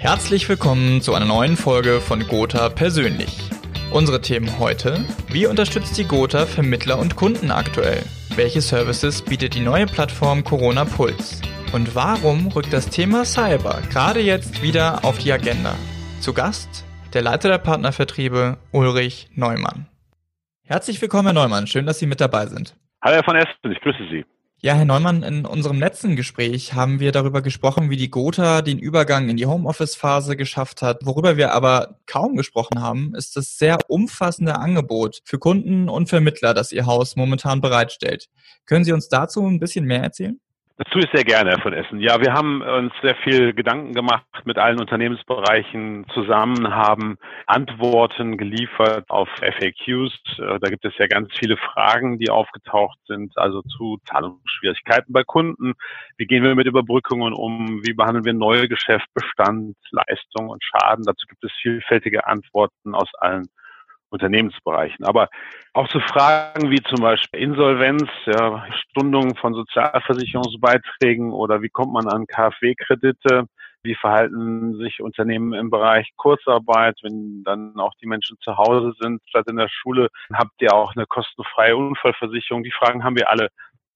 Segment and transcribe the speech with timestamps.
[0.00, 3.36] Herzlich willkommen zu einer neuen Folge von Gotha persönlich.
[3.92, 8.02] Unsere Themen heute: Wie unterstützt die Gotha Vermittler und Kunden aktuell?
[8.34, 11.42] Welche Services bietet die neue Plattform Corona Puls?
[11.74, 15.74] Und warum rückt das Thema Cyber gerade jetzt wieder auf die Agenda?
[16.20, 19.86] Zu Gast der Leiter der Partnervertriebe Ulrich Neumann.
[20.64, 21.66] Herzlich willkommen, Herr Neumann.
[21.66, 22.74] Schön, dass Sie mit dabei sind.
[23.02, 23.70] Hallo, Herr von Esten.
[23.70, 24.24] Ich grüße Sie.
[24.62, 28.78] Ja, Herr Neumann, in unserem letzten Gespräch haben wir darüber gesprochen, wie die Gotha den
[28.78, 31.06] Übergang in die Homeoffice-Phase geschafft hat.
[31.06, 36.52] Worüber wir aber kaum gesprochen haben, ist das sehr umfassende Angebot für Kunden und Vermittler,
[36.52, 38.28] das Ihr Haus momentan bereitstellt.
[38.66, 40.38] Können Sie uns dazu ein bisschen mehr erzählen?
[40.88, 42.00] Tue ich sehr gerne, von Essen.
[42.00, 49.04] Ja, wir haben uns sehr viel Gedanken gemacht mit allen Unternehmensbereichen zusammen, haben Antworten geliefert
[49.10, 50.38] auf FAQs.
[50.38, 55.22] Äh, da gibt es ja ganz viele Fragen, die aufgetaucht sind, also zu Zahlungsschwierigkeiten bei
[55.22, 55.74] Kunden.
[56.16, 57.82] Wie gehen wir mit Überbrückungen um?
[57.84, 61.04] Wie behandeln wir neue Geschäft, Bestand, Leistung und Schaden?
[61.04, 63.50] Dazu gibt es vielfältige Antworten aus allen
[64.10, 65.04] Unternehmensbereichen.
[65.04, 65.28] Aber
[65.72, 72.08] auch zu Fragen wie zum Beispiel Insolvenz, ja, Stundung von Sozialversicherungsbeiträgen oder wie kommt man
[72.08, 73.46] an KfW-Kredite,
[73.82, 79.22] wie verhalten sich Unternehmen im Bereich Kurzarbeit, wenn dann auch die Menschen zu Hause sind
[79.26, 82.62] statt in der Schule, habt ihr auch eine kostenfreie Unfallversicherung.
[82.62, 83.48] Die Fragen haben wir alle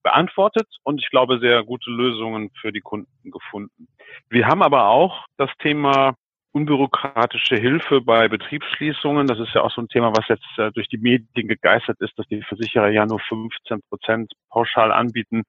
[0.02, 3.88] beantwortet und ich glaube sehr gute Lösungen für die Kunden gefunden.
[4.28, 6.14] Wir haben aber auch das Thema
[6.54, 9.26] unbürokratische Hilfe bei Betriebsschließungen.
[9.26, 12.16] Das ist ja auch so ein Thema, was jetzt äh, durch die Medien gegeistert ist,
[12.16, 15.42] dass die Versicherer ja nur 15 Prozent pauschal anbieten,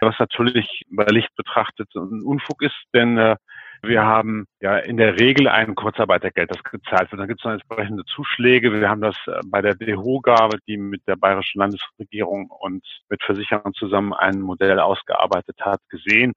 [0.00, 3.36] was natürlich bei Licht betrachtet ein Unfug ist, denn äh,
[3.82, 7.20] wir haben ja in der Regel ein Kurzarbeitergeld, das gezahlt wird.
[7.20, 8.72] Dann gibt es noch entsprechende Zuschläge.
[8.72, 13.74] Wir haben das äh, bei der DEHOGA, die mit der bayerischen Landesregierung und mit Versicherern
[13.74, 16.32] zusammen ein Modell ausgearbeitet hat, gesehen.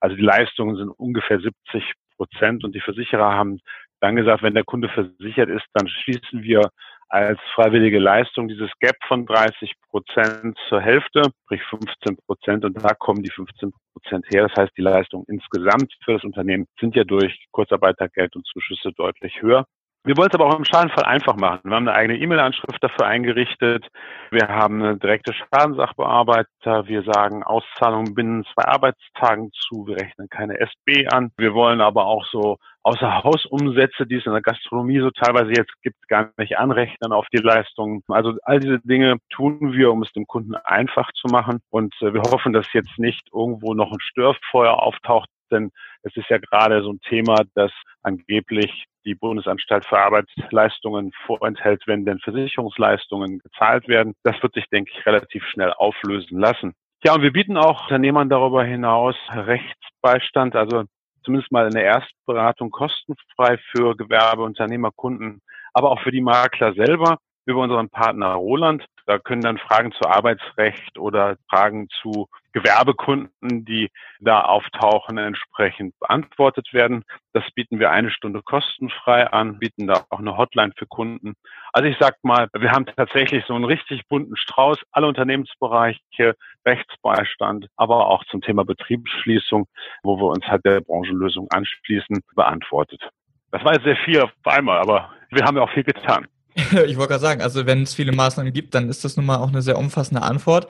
[0.00, 1.82] Also die Leistungen sind ungefähr 70
[2.16, 3.60] Prozent und die Versicherer haben
[4.00, 6.70] dann gesagt, wenn der Kunde versichert ist, dann schließen wir
[7.08, 12.94] als freiwillige Leistung dieses Gap von 30 Prozent zur Hälfte, sprich 15 Prozent und da
[12.94, 14.48] kommen die 15 Prozent her.
[14.48, 19.42] Das heißt, die Leistungen insgesamt für das Unternehmen sind ja durch Kurzarbeitergeld und Zuschüsse deutlich
[19.42, 19.66] höher.
[20.04, 21.60] Wir wollen es aber auch im Schadenfall einfach machen.
[21.62, 23.86] Wir haben eine eigene E-Mail-Anschrift dafür eingerichtet.
[24.32, 26.88] Wir haben eine direkte Schadenssachbearbeiter.
[26.88, 29.86] Wir sagen Auszahlungen binnen zwei Arbeitstagen zu.
[29.86, 31.30] Wir rechnen keine SB an.
[31.36, 35.80] Wir wollen aber auch so außer Hausumsätze, die es in der Gastronomie so teilweise jetzt
[35.82, 38.02] gibt, gar nicht anrechnen auf die Leistungen.
[38.08, 41.60] Also all diese Dinge tun wir, um es dem Kunden einfach zu machen.
[41.70, 45.70] Und äh, wir hoffen, dass jetzt nicht irgendwo noch ein Störfeuer auftaucht, denn
[46.02, 47.70] es ist ja gerade so ein Thema, das
[48.02, 54.14] angeblich die Bundesanstalt für Arbeitsleistungen vorenthält, wenn denn Versicherungsleistungen gezahlt werden.
[54.22, 56.74] Das wird sich, denke ich, relativ schnell auflösen lassen.
[57.04, 60.84] Ja, und wir bieten auch Unternehmern darüber hinaus Rechtsbeistand, also
[61.24, 65.40] zumindest mal in der Erstberatung kostenfrei für Gewerbe, Unternehmer, Kunden,
[65.72, 68.84] aber auch für die Makler selber über unseren Partner Roland.
[69.06, 76.72] Da können dann Fragen zu Arbeitsrecht oder Fragen zu Gewerbekunden, die da auftauchen, entsprechend beantwortet
[76.72, 77.04] werden.
[77.32, 81.34] Das bieten wir eine Stunde kostenfrei an, bieten da auch eine Hotline für Kunden.
[81.72, 86.36] Also ich sag mal, wir haben tatsächlich so einen richtig bunten Strauß, alle Unternehmensbereiche,
[86.66, 89.66] Rechtsbeistand, aber auch zum Thema Betriebsschließung,
[90.02, 93.02] wo wir uns halt der Branchenlösung anschließen, beantwortet.
[93.50, 96.26] Das war jetzt sehr viel auf einmal, aber wir haben ja auch viel getan.
[96.86, 99.38] Ich wollte gerade sagen, also wenn es viele Maßnahmen gibt, dann ist das nun mal
[99.38, 100.68] auch eine sehr umfassende Antwort.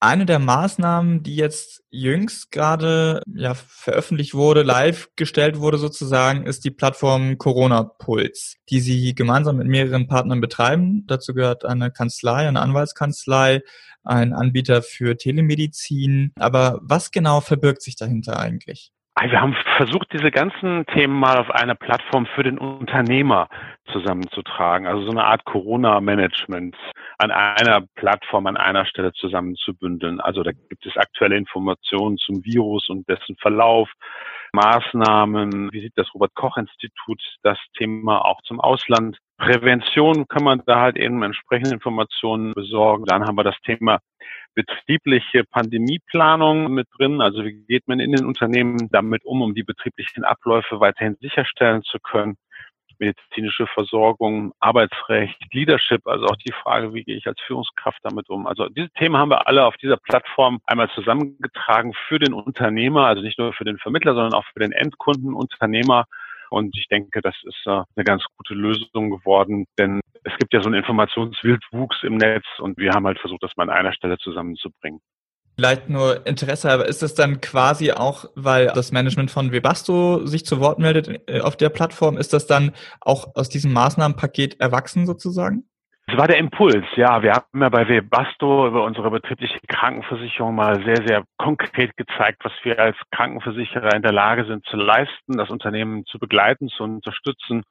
[0.00, 6.64] Eine der Maßnahmen, die jetzt jüngst gerade ja, veröffentlicht wurde, live gestellt wurde sozusagen, ist
[6.64, 11.04] die Plattform Corona Puls, die Sie gemeinsam mit mehreren Partnern betreiben.
[11.08, 13.62] Dazu gehört eine Kanzlei, eine Anwaltskanzlei,
[14.04, 16.30] ein Anbieter für Telemedizin.
[16.36, 18.92] Aber was genau verbirgt sich dahinter eigentlich?
[19.20, 23.48] Wir haben versucht, diese ganzen Themen mal auf einer Plattform für den Unternehmer
[23.90, 24.86] zusammenzutragen.
[24.86, 26.76] Also so eine Art Corona-Management
[27.18, 30.20] an einer Plattform, an einer Stelle zusammenzubündeln.
[30.20, 33.90] Also da gibt es aktuelle Informationen zum Virus und dessen Verlauf,
[34.52, 39.18] Maßnahmen, wie sieht das Robert-Koch-Institut das Thema auch zum Ausland.
[39.36, 43.04] Prävention kann man da halt eben entsprechende Informationen besorgen.
[43.04, 43.98] Dann haben wir das Thema
[44.58, 47.20] betriebliche Pandemieplanung mit drin.
[47.20, 51.82] Also wie geht man in den Unternehmen damit um, um die betrieblichen Abläufe weiterhin sicherstellen
[51.82, 52.36] zu können?
[53.00, 58.48] medizinische Versorgung, Arbeitsrecht, Leadership, also auch die Frage, wie gehe ich als Führungskraft damit um.
[58.48, 63.22] Also diese Themen haben wir alle auf dieser Plattform einmal zusammengetragen für den Unternehmer, also
[63.22, 66.06] nicht nur für den Vermittler, sondern auch für den Endkunden, Unternehmer.
[66.50, 70.60] Und ich denke, das ist äh, eine ganz gute Lösung geworden, denn es gibt ja
[70.60, 74.18] so einen Informationswildwuchs im Netz und wir haben halt versucht, das mal an einer Stelle
[74.18, 75.00] zusammenzubringen.
[75.58, 80.46] Vielleicht nur Interesse, aber ist das dann quasi auch, weil das Management von Webasto sich
[80.46, 85.04] zu Wort meldet äh, auf der Plattform, ist das dann auch aus diesem Maßnahmenpaket erwachsen
[85.04, 85.67] sozusagen?
[86.10, 87.22] Es war der Impuls, ja.
[87.22, 92.52] Wir haben ja bei Webasto über unsere betriebliche Krankenversicherung mal sehr, sehr konkret gezeigt, was
[92.62, 97.62] wir als Krankenversicherer in der Lage sind zu leisten, das Unternehmen zu begleiten, zu unterstützen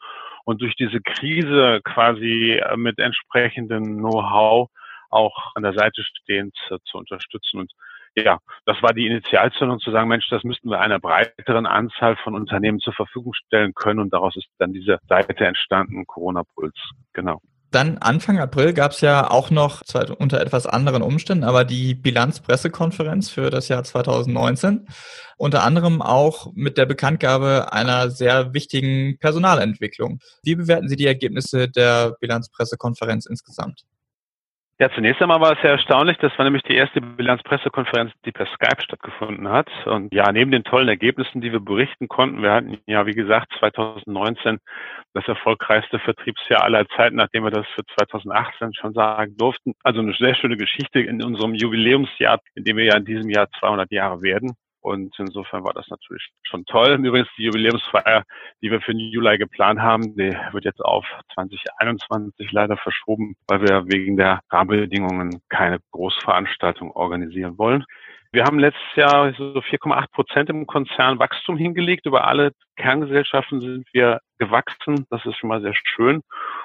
[0.45, 4.69] und durch diese Krise quasi äh, mit entsprechendem Know-how
[5.09, 7.61] auch an der Seite stehend zu, unterstützen.
[7.61, 7.71] Und
[8.15, 12.35] ja, das war die Initialzündung zu sagen, Mensch, das müssten wir einer breiteren Anzahl von
[12.35, 13.99] Unternehmen zur Verfügung stellen können.
[13.99, 16.77] Und daraus ist dann diese Seite entstanden, Corona-Puls.
[17.13, 17.41] Genau.
[17.71, 21.95] Dann Anfang April gab es ja auch noch, zwar unter etwas anderen Umständen, aber die
[21.95, 24.87] Bilanzpressekonferenz für das Jahr 2019.
[25.37, 30.19] Unter anderem auch mit der Bekanntgabe einer sehr wichtigen Personalentwicklung.
[30.43, 33.83] Wie bewerten Sie die Ergebnisse der Bilanzpressekonferenz insgesamt?
[34.79, 36.17] Ja, zunächst einmal war es sehr erstaunlich.
[36.19, 39.67] Das war nämlich die erste Bilanzpressekonferenz, die per Skype stattgefunden hat.
[39.87, 43.51] Und ja, neben den tollen Ergebnissen, die wir berichten konnten, wir hatten ja, wie gesagt,
[43.57, 44.59] 2019
[45.15, 49.73] das erfolgreichste Vertriebsjahr aller Zeiten, nachdem wir das für 2018 schon sagen durften.
[49.81, 53.47] Also eine sehr schöne Geschichte in unserem Jubiläumsjahr, in dem wir ja in diesem Jahr
[53.59, 54.55] 200 Jahre werden.
[54.87, 56.97] Und insofern war das natürlich schon toll.
[57.03, 58.23] Übrigens die Jubiläumsfeier,
[58.61, 63.61] die wir für den Juli geplant haben, die wird jetzt auf 2021 leider verschoben, weil
[63.63, 67.83] wir wegen der Rahmenbedingungen keine Großveranstaltung organisieren wollen.
[68.31, 72.05] Wir haben letztes Jahr so 4,8 Prozent im Konzern Wachstum hingelegt.
[72.05, 75.05] Über alle Kerngesellschaften sind wir gewachsen.
[75.09, 76.21] Das ist schon mal sehr schön.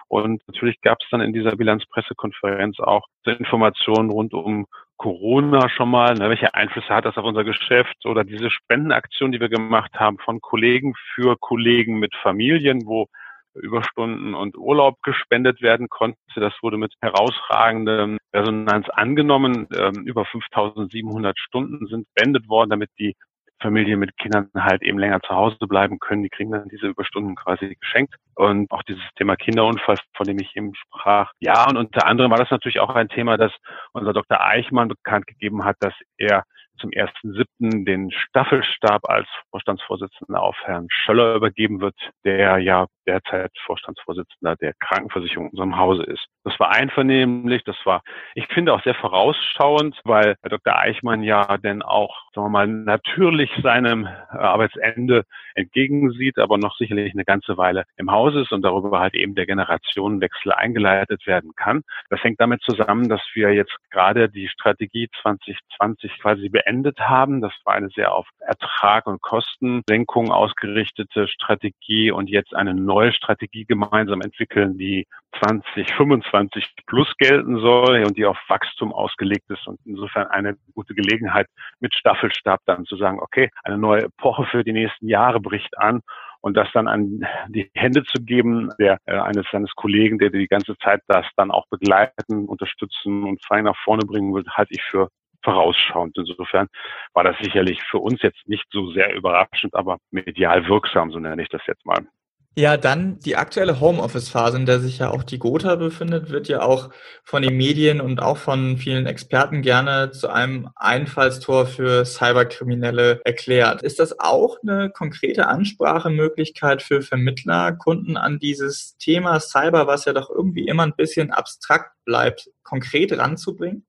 [0.06, 4.66] Und natürlich gab es dann in dieser Bilanzpressekonferenz auch Informationen rund um
[4.96, 9.40] Corona schon mal, ne, welche Einflüsse hat das auf unser Geschäft oder diese Spendenaktion, die
[9.40, 13.06] wir gemacht haben von Kollegen für Kollegen mit Familien, wo
[13.54, 16.18] Überstunden und Urlaub gespendet werden konnte.
[16.36, 19.66] Das wurde mit herausragendem Resonanz angenommen.
[19.76, 23.14] Ähm, über 5700 Stunden sind beendet worden, damit die
[23.62, 26.22] Familien mit Kindern halt eben länger zu Hause bleiben können.
[26.22, 28.14] Die kriegen dann diese Überstunden quasi geschenkt.
[28.34, 31.32] Und auch dieses Thema Kinderunfall, von dem ich eben sprach.
[31.40, 33.52] Ja, und unter anderem war das natürlich auch ein Thema, das
[33.92, 34.40] unser Dr.
[34.40, 36.44] Eichmann bekannt gegeben hat, dass er
[36.78, 37.84] zum 1.7.
[37.84, 45.46] den Staffelstab als Vorstandsvorsitzender auf Herrn Schöller übergeben wird, der ja derzeit Vorstandsvorsitzender der Krankenversicherung
[45.46, 46.26] in unserem Hause ist.
[46.44, 48.02] Das war einvernehmlich, das war,
[48.34, 50.76] ich finde auch sehr vorausschauend, weil Herr Dr.
[50.76, 57.24] Eichmann ja denn auch, sagen wir mal, natürlich seinem Arbeitsende entgegensieht, aber noch sicherlich eine
[57.24, 61.82] ganze Weile im Haus ist und darüber halt eben der Generationenwechsel eingeleitet werden kann.
[62.10, 67.40] Das hängt damit zusammen, dass wir jetzt gerade die Strategie 2020 quasi beendet haben.
[67.40, 73.64] Das war eine sehr auf Ertrag und Kostensenkung ausgerichtete Strategie und jetzt eine neue Strategie
[73.64, 75.06] gemeinsam entwickeln, die
[75.42, 81.46] 2025 plus gelten soll und die auf Wachstum ausgelegt ist und insofern eine gute Gelegenheit
[81.80, 86.00] mit Staffelstab dann zu sagen, okay, eine neue Epoche für die nächsten Jahre bricht an
[86.42, 90.48] und das dann an die Hände zu geben, der äh, eines seines Kollegen, der die
[90.48, 94.82] ganze Zeit das dann auch begleiten, unterstützen und fein nach vorne bringen wird, halte ich
[94.82, 95.08] für
[95.42, 96.16] vorausschauend.
[96.16, 96.68] Insofern
[97.12, 101.42] war das sicherlich für uns jetzt nicht so sehr überraschend, aber medial wirksam, so nenne
[101.42, 102.06] ich das jetzt mal.
[102.54, 106.60] Ja, dann die aktuelle Homeoffice-Phase, in der sich ja auch die Gotha befindet, wird ja
[106.60, 106.90] auch
[107.24, 113.80] von den Medien und auch von vielen Experten gerne zu einem Einfallstor für Cyberkriminelle erklärt.
[113.80, 120.12] Ist das auch eine konkrete Ansprachemöglichkeit für Vermittler, Kunden an dieses Thema Cyber, was ja
[120.12, 123.86] doch irgendwie immer ein bisschen abstrakt bleibt, konkret ranzubringen?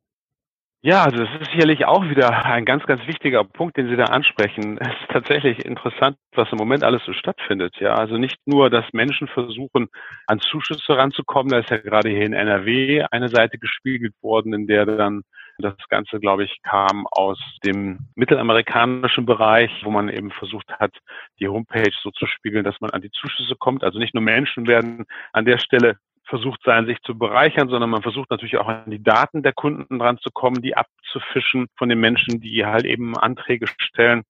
[0.86, 4.04] Ja, also das ist sicherlich auch wieder ein ganz, ganz wichtiger Punkt, den Sie da
[4.04, 4.78] ansprechen.
[4.82, 7.78] Es ist tatsächlich interessant, was im Moment alles so stattfindet.
[7.80, 9.88] Ja, also nicht nur, dass Menschen versuchen,
[10.28, 11.52] an Zuschüsse ranzukommen.
[11.52, 15.22] Da ist ja gerade hier in NRW eine Seite gespiegelt worden, in der dann
[15.58, 20.92] das Ganze, glaube ich, kam aus dem mittelamerikanischen Bereich, wo man eben versucht hat,
[21.40, 23.86] die Homepage so zu spiegeln, dass man an die Zuschüsse kommt.
[23.86, 25.96] Also nicht nur Menschen werden an der Stelle
[26.34, 30.00] versucht sein, sich zu bereichern, sondern man versucht natürlich auch an die Daten der Kunden
[30.00, 34.24] dran zu kommen, die abzufischen von den Menschen, die halt eben Anträge stellen.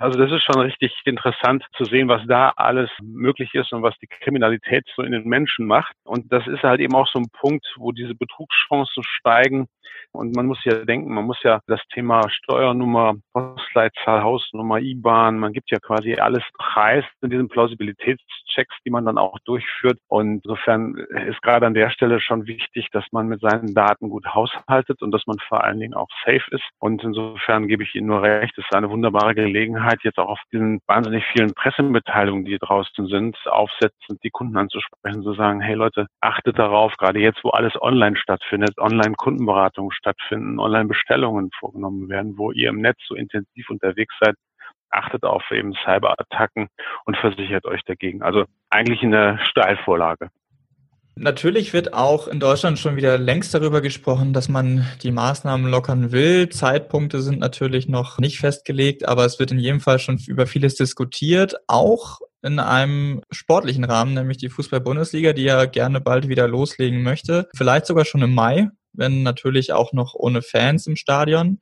[0.00, 3.94] Also das ist schon richtig interessant zu sehen, was da alles möglich ist und was
[3.98, 5.92] die Kriminalität so in den Menschen macht.
[6.04, 9.66] Und das ist halt eben auch so ein Punkt, wo diese Betrugschancen steigen.
[10.12, 15.52] Und man muss ja denken, man muss ja das Thema Steuernummer, Postleitzahl, Hausnummer, IBAN, man
[15.52, 19.98] gibt ja quasi alles preis in diesen Plausibilitätschecks, die man dann auch durchführt.
[20.08, 20.94] Und insofern
[21.26, 25.10] ist gerade an der Stelle schon wichtig, dass man mit seinen Daten gut haushaltet und
[25.10, 26.64] dass man vor allen Dingen auch safe ist.
[26.78, 30.40] Und insofern gebe ich Ihnen nur recht, es ist eine wunderbare Gelegenheit, jetzt auch auf
[30.52, 36.06] diesen wahnsinnig vielen Pressemitteilungen, die draußen sind, aufsetzend die Kunden anzusprechen, zu sagen, hey Leute,
[36.20, 42.36] achtet darauf, gerade jetzt, wo alles online stattfindet, online Kundenberatungen stattfinden, online Bestellungen vorgenommen werden,
[42.36, 44.34] wo ihr im Netz so intensiv unterwegs seid,
[44.90, 46.68] achtet auf eben Cyberattacken
[47.04, 48.22] und versichert euch dagegen.
[48.22, 50.30] Also eigentlich eine Steilvorlage.
[51.20, 56.12] Natürlich wird auch in Deutschland schon wieder längst darüber gesprochen, dass man die Maßnahmen lockern
[56.12, 56.48] will.
[56.48, 60.76] Zeitpunkte sind natürlich noch nicht festgelegt, aber es wird in jedem Fall schon über vieles
[60.76, 67.02] diskutiert, auch in einem sportlichen Rahmen, nämlich die Fußball-Bundesliga, die ja gerne bald wieder loslegen
[67.02, 67.48] möchte.
[67.56, 71.58] Vielleicht sogar schon im Mai, wenn natürlich auch noch ohne Fans im Stadion.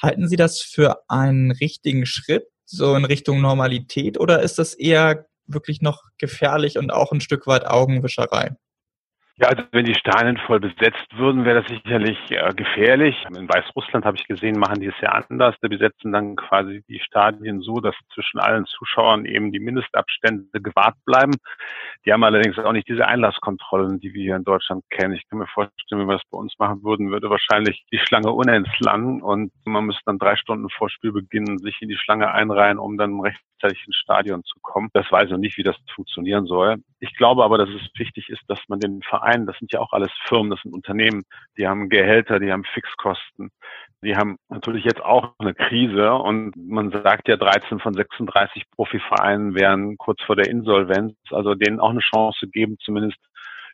[0.00, 5.26] Halten Sie das für einen richtigen Schritt, so in Richtung Normalität, oder ist das eher
[5.46, 8.56] wirklich noch gefährlich und auch ein Stück weit Augenwischerei?
[9.36, 13.16] Ja, also wenn die Stadien voll besetzt würden, wäre das sicherlich äh, gefährlich.
[13.36, 15.56] In Weißrussland habe ich gesehen, machen die es ja anders.
[15.60, 20.94] Die besetzen dann quasi die Stadien so, dass zwischen allen Zuschauern eben die Mindestabstände gewahrt
[21.04, 21.32] bleiben.
[22.06, 25.14] Die haben allerdings auch nicht diese Einlasskontrollen, die wir hier in Deutschland kennen.
[25.14, 28.30] Ich kann mir vorstellen, wenn wir das bei uns machen würden, würde wahrscheinlich die Schlange
[28.30, 32.96] unendlich und man müsste dann drei Stunden vor Spielbeginn sich in die Schlange einreihen, um
[32.96, 34.90] dann rechtzeitig ins Stadion zu kommen.
[34.92, 36.76] Das weiß ich noch nicht, wie das funktionieren soll.
[37.00, 39.80] Ich glaube aber, dass es wichtig ist, dass man den Verein Vereinen, das sind ja
[39.80, 41.24] auch alles Firmen, das sind Unternehmen,
[41.56, 43.50] die haben Gehälter, die haben Fixkosten.
[44.02, 49.54] Die haben natürlich jetzt auch eine Krise und man sagt ja, 13 von 36 Profivereinen
[49.54, 53.18] wären kurz vor der Insolvenz, also denen auch eine Chance geben, zumindest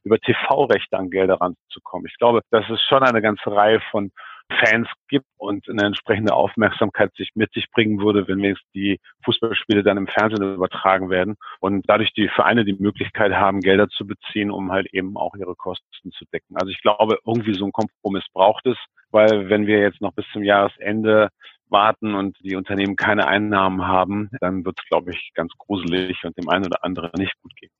[0.04, 2.06] über TV-Rechte an Gelder ranzukommen.
[2.06, 4.12] Ich glaube, das ist schon eine ganze Reihe von
[4.50, 9.82] Fans gibt und eine entsprechende Aufmerksamkeit sich mit sich bringen würde, wenn jetzt die Fußballspiele
[9.82, 14.50] dann im Fernsehen übertragen werden und dadurch die Vereine die Möglichkeit haben, Gelder zu beziehen,
[14.50, 16.56] um halt eben auch ihre Kosten zu decken.
[16.56, 18.76] Also ich glaube, irgendwie so ein Kompromiss braucht es,
[19.10, 21.28] weil wenn wir jetzt noch bis zum Jahresende
[21.68, 26.36] warten und die Unternehmen keine Einnahmen haben, dann wird es, glaube ich, ganz gruselig und
[26.36, 27.70] dem einen oder anderen nicht gut gehen.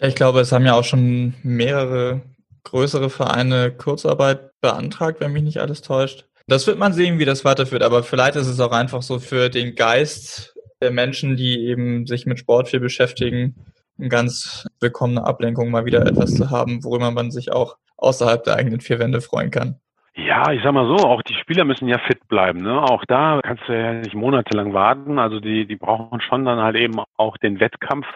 [0.00, 2.22] Ich glaube, es haben ja auch schon mehrere
[2.64, 6.24] größere Vereine Kurzarbeit beantragt, wenn mich nicht alles täuscht.
[6.46, 9.50] Das wird man sehen, wie das weiterführt, aber vielleicht ist es auch einfach so für
[9.50, 13.54] den Geist der Menschen, die eben sich mit Sport viel beschäftigen,
[13.98, 18.56] eine ganz willkommene Ablenkung, mal wieder etwas zu haben, worüber man sich auch außerhalb der
[18.56, 19.80] eigenen vier Wände freuen kann.
[20.16, 22.62] Ja, ich sag mal so, auch die Spieler müssen ja fit bleiben.
[22.62, 22.80] Ne?
[22.80, 25.18] Auch da kannst du ja nicht monatelang warten.
[25.18, 28.06] Also die, die brauchen schon dann halt eben auch den Wettkampf,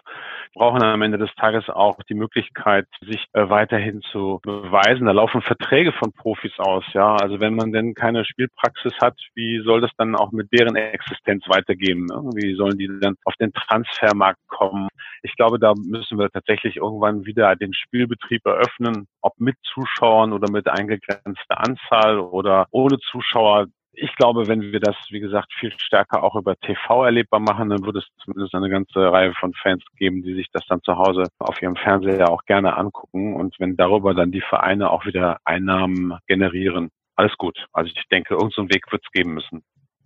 [0.54, 5.06] brauchen am Ende des Tages auch die Möglichkeit, sich äh, weiterhin zu beweisen.
[5.06, 7.16] Da laufen Verträge von Profis aus, ja.
[7.16, 11.48] Also wenn man denn keine Spielpraxis hat, wie soll das dann auch mit deren Existenz
[11.48, 12.06] weitergehen?
[12.06, 12.30] Ne?
[12.36, 14.86] Wie sollen die dann auf den Transfermarkt kommen?
[15.24, 20.48] Ich glaube, da müssen wir tatsächlich irgendwann wieder den Spielbetrieb eröffnen, ob mit Zuschauern oder
[20.48, 23.66] mit eingegrenzter Anzahl oder ohne Zuschauer
[24.00, 27.85] ich glaube, wenn wir das, wie gesagt, viel stärker auch über TV erlebbar machen, dann
[27.85, 31.25] würde es zumindest eine ganze Reihe von Fans geben, die sich das dann zu Hause
[31.38, 33.35] auf ihrem Fernseher auch gerne angucken.
[33.35, 37.66] Und wenn darüber dann die Vereine auch wieder Einnahmen generieren, alles gut.
[37.73, 39.62] Also ich denke, irgendeinen Weg wird es geben müssen.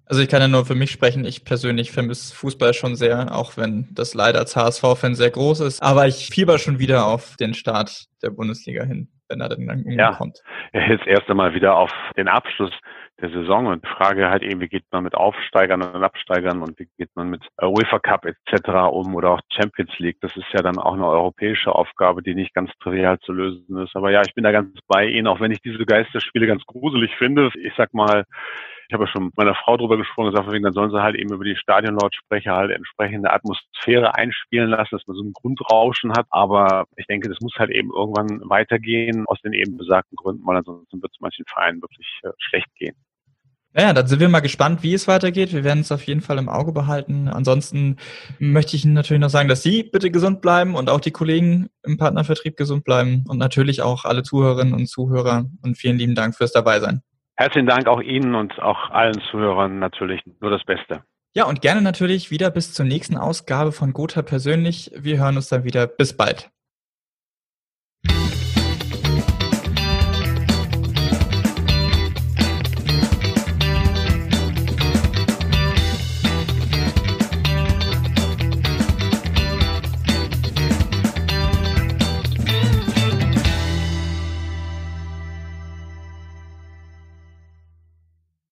[0.07, 1.25] Also ich kann ja nur für mich sprechen.
[1.25, 5.83] Ich persönlich vermisse Fußball schon sehr, auch wenn das leider als HSV-Fan sehr groß ist.
[5.83, 9.99] Aber ich fieber schon wieder auf den Start der Bundesliga hin, wenn er dann irgendwann
[9.99, 10.39] ja, kommt.
[10.73, 12.73] Jetzt erst einmal wieder auf den Abschluss
[13.21, 16.79] der Saison und die Frage halt eben, wie geht man mit Aufsteigern und Absteigern und
[16.79, 18.69] wie geht man mit UEFA Cup etc.
[18.91, 20.19] um oder auch Champions League.
[20.21, 23.95] Das ist ja dann auch eine europäische Aufgabe, die nicht ganz trivial zu lösen ist.
[23.95, 27.15] Aber ja, ich bin da ganz bei Ihnen, auch wenn ich diese Geisterspiele ganz gruselig
[27.17, 27.51] finde.
[27.63, 28.25] Ich sag mal,
[28.93, 31.33] ich habe ja schon mit meiner Frau drüber gesprochen, gesagt, dann sollen sie halt eben
[31.33, 36.27] über die Stadionlautsprecher halt entsprechende Atmosphäre einspielen lassen, dass man so ein Grundrauschen hat.
[36.29, 40.59] Aber ich denke, das muss halt eben irgendwann weitergehen, aus den eben besagten Gründen, weil
[40.59, 42.95] ansonsten wird es manchen Vereinen wirklich äh, schlecht gehen.
[43.73, 45.55] Naja, dann sind wir mal gespannt, wie es weitergeht.
[45.55, 47.29] Wir werden es auf jeden Fall im Auge behalten.
[47.29, 47.97] Ansonsten
[48.39, 51.71] möchte ich Ihnen natürlich noch sagen, dass Sie bitte gesund bleiben und auch die Kollegen
[51.83, 55.47] im Partnervertrieb gesund bleiben und natürlich auch alle Zuhörerinnen und Zuhörer.
[55.63, 57.01] Und vielen lieben Dank fürs Dabeisein.
[57.37, 61.03] Herzlichen Dank auch Ihnen und auch allen Zuhörern natürlich nur das Beste.
[61.35, 64.91] Ja, und gerne natürlich wieder bis zur nächsten Ausgabe von Gotha persönlich.
[64.95, 65.87] Wir hören uns dann wieder.
[65.87, 66.51] Bis bald.